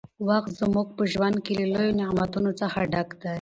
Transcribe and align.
وخت 0.27 0.51
زموږ 0.61 0.87
په 0.97 1.03
ژوند 1.13 1.37
کې 1.45 1.53
له 1.59 1.65
لويو 1.73 1.97
نعمتونو 1.99 2.49
څخه 2.61 2.79
دى. 2.93 3.01